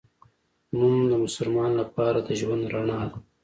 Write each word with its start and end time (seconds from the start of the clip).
لمونځ 0.77 1.05
د 1.11 1.13
مسلمان 1.25 1.71
لپاره 1.81 2.17
د 2.19 2.29
ژوند 2.39 2.63
رڼا 2.73 2.99
ده 3.11 3.17